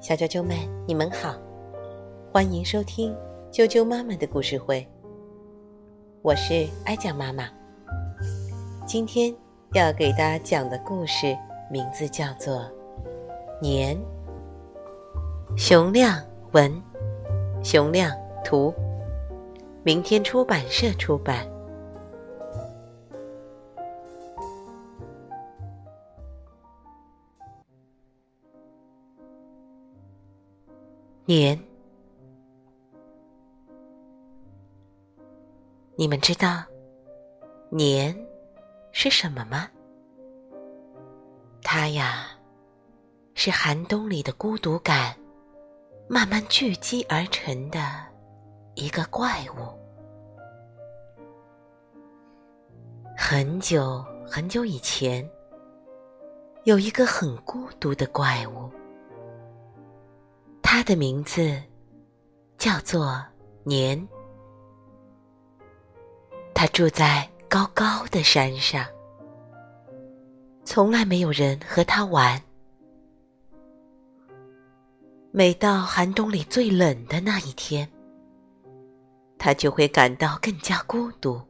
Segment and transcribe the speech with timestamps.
[0.00, 1.34] 小啾啾们，你们好，
[2.32, 3.14] 欢迎收听
[3.52, 4.86] 啾啾妈妈的故事会。
[6.22, 7.48] 我是哀酱妈妈。
[8.86, 9.34] 今天
[9.74, 11.36] 要给大家讲的故事
[11.70, 12.56] 名字叫做
[13.60, 13.94] 《年》。
[15.58, 16.18] 熊亮
[16.52, 16.72] 文，
[17.62, 18.10] 熊亮
[18.42, 18.72] 图，
[19.82, 21.46] 明天出版社出版。
[31.28, 31.62] 年，
[35.94, 36.64] 你们知道
[37.68, 38.16] 年
[38.92, 39.68] 是什么吗？
[41.62, 42.28] 它呀，
[43.34, 45.14] 是寒冬里的孤独感
[46.08, 47.78] 慢慢聚积而成的
[48.74, 49.78] 一个怪物。
[53.14, 55.30] 很久很久以前，
[56.64, 58.72] 有一个很孤独的怪物。
[60.70, 61.58] 他的名字
[62.58, 63.24] 叫做
[63.64, 64.06] 年。
[66.54, 68.84] 他住在高高的山上，
[70.66, 72.38] 从来没有人和他玩。
[75.30, 77.90] 每到寒冬里最冷的那一天，
[79.38, 81.40] 他就会感到更加孤独。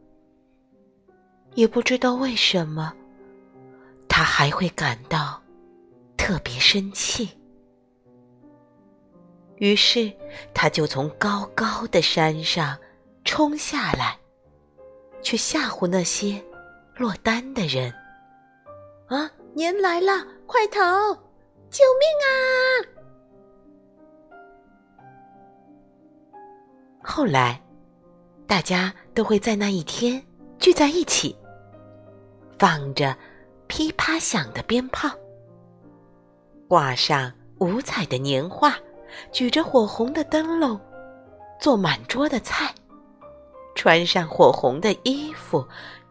[1.56, 2.95] 也不知道为什么，
[4.09, 5.43] 他还会感到
[6.17, 7.28] 特别生气。
[9.59, 10.12] 于是，
[10.55, 12.78] 他就从高高的山上
[13.25, 14.19] 冲下来，
[15.20, 16.42] 去吓唬那些
[16.97, 17.92] 落单的人。
[19.09, 20.81] 啊，年来了，快逃！
[21.70, 22.31] 救命啊！
[27.03, 27.61] 后来，
[28.47, 30.22] 大家都会在那一天
[30.59, 31.37] 聚在一起，
[32.59, 33.17] 放着
[33.67, 35.11] 噼啪响的鞭炮，
[36.69, 38.77] 挂上五彩的年画。
[39.33, 40.78] 举着火红的灯笼，
[41.61, 42.75] 做满桌的菜，
[43.75, 45.66] 穿上火红的衣服，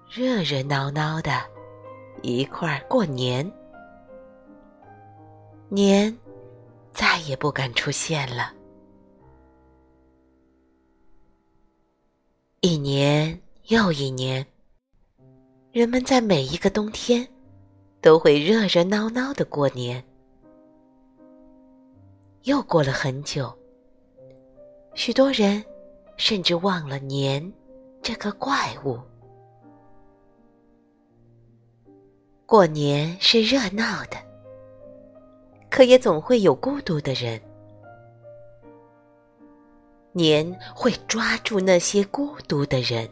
[0.09, 1.41] 热热闹闹的，
[2.21, 3.49] 一块儿过年。
[5.69, 6.17] 年
[6.93, 8.53] 再也不敢出现了。
[12.61, 14.45] 一年又一年，
[15.71, 17.27] 人们在每一个冬天
[18.01, 20.03] 都会热热闹闹的过年。
[22.47, 23.53] 又过了很久，
[24.95, 25.61] 许多人
[26.15, 27.51] 甚至忘了年
[28.01, 28.97] 这个怪物。
[32.45, 34.15] 过年是热闹的，
[35.69, 37.37] 可也总会有孤独的人。
[40.13, 43.05] 年会抓住那些孤独的人，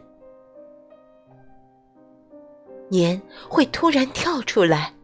[2.88, 3.20] 年
[3.50, 4.94] 会突然跳出来，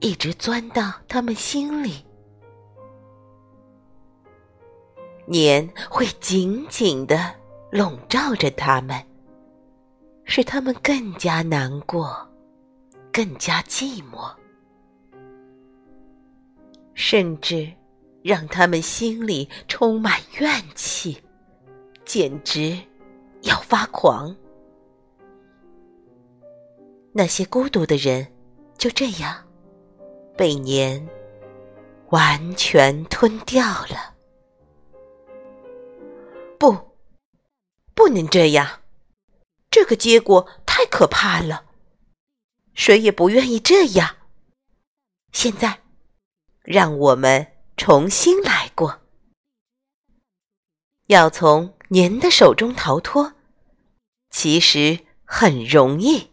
[0.00, 2.04] 一直钻到他们心里。
[5.26, 7.34] 年会紧紧的
[7.70, 9.00] 笼罩着他们，
[10.24, 12.28] 使他们更加难过，
[13.12, 14.34] 更加寂寞，
[16.94, 17.72] 甚至
[18.22, 21.16] 让他们心里充满怨气，
[22.04, 22.76] 简直
[23.42, 24.34] 要发狂。
[27.12, 28.26] 那些孤独的人
[28.78, 29.36] 就这样
[30.36, 31.06] 被年
[32.10, 34.11] 完全吞掉了。
[36.62, 36.96] 不，
[37.92, 38.82] 不能这样，
[39.68, 41.64] 这个结果太可怕了，
[42.72, 44.14] 谁也不愿意这样。
[45.32, 45.80] 现在，
[46.62, 49.00] 让我们重新来过。
[51.08, 53.32] 要从年的手中逃脱，
[54.30, 56.30] 其实很容易。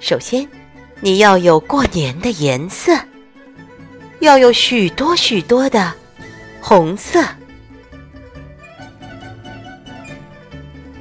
[0.00, 0.50] 首先，
[1.00, 2.92] 你要有过年的颜色。
[4.20, 5.92] 要有许多许多的
[6.60, 7.22] 红色，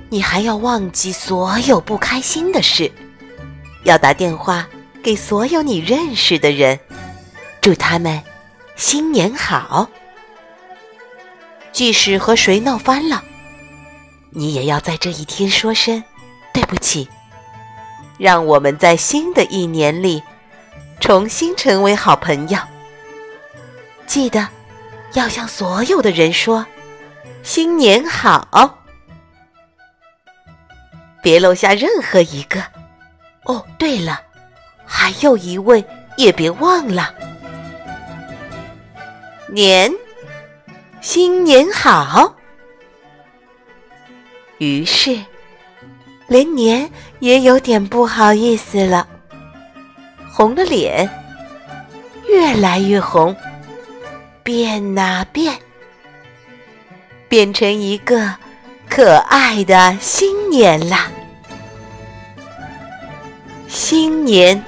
[0.10, 2.92] 你还要忘记所有不开心的事，
[3.84, 4.68] 要打电话
[5.02, 6.80] 给所有你认识的人，
[7.62, 8.22] 祝他们
[8.76, 9.90] 新年好。
[11.72, 13.24] 即使和谁闹翻了，
[14.30, 16.04] 你也要在这一天说声
[16.54, 17.08] 对不起，
[18.18, 20.22] 让我们在新的一年里
[21.00, 22.58] 重新成为好朋友。
[24.06, 24.48] 记得
[25.14, 26.66] 要向所有的人说
[27.44, 28.80] “新年好”，
[31.22, 32.64] 别漏下任何一个。
[33.46, 34.22] 哦，对了，
[34.86, 35.84] 还有一位
[36.18, 37.14] 也别忘了。
[39.48, 39.92] 年，
[41.02, 42.36] 新年好。
[44.58, 45.20] 于是，
[46.28, 49.08] 连年也有点不好意思了。
[50.32, 51.08] 红了脸，
[52.28, 53.36] 越来越红，
[54.46, 55.58] 变呐变，
[57.28, 58.36] 变成一个
[58.88, 61.10] 可爱的新年啦！
[63.68, 64.64] 新年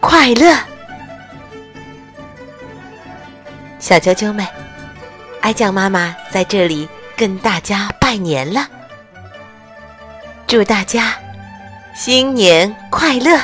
[0.00, 0.56] 快乐，
[3.78, 4.46] 小啾啾们，
[5.42, 8.66] 爱酱妈妈在这里跟大家拜年了，
[10.46, 11.14] 祝大家
[11.94, 13.38] 新年快乐！